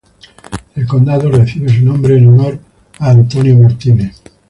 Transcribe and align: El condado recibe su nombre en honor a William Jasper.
El 0.73 0.87
condado 0.87 1.29
recibe 1.29 1.69
su 1.71 1.85
nombre 1.85 2.17
en 2.17 2.29
honor 2.29 2.59
a 2.97 3.13
William 3.13 3.69
Jasper. 3.69 4.11